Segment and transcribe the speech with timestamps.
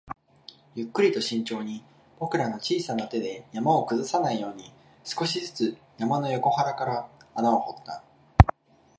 [0.73, 1.83] ゆっくりと慎重に、
[2.17, 8.03] 僕らの小さな手で山を崩さないように、少しずつ山の横腹から穴を掘った